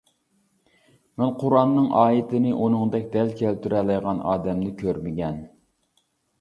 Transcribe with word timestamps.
مەن 1.21 1.33
قۇرئاننىڭ 1.43 1.91
ئايىتىنى 2.05 2.55
ئۇنىڭدەك 2.57 3.07
دەل 3.19 3.31
كەلتۈرەلەيدىغان 3.43 4.25
ئادەمنى 4.33 4.75
كۆرمىگەن. 4.83 5.41